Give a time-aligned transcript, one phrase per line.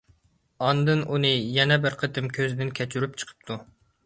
[0.67, 3.61] ئاندىن ئۇنى يەنە بىر قېتىم كۆزدىن كەچۈرۈپ چىقىپتۇ.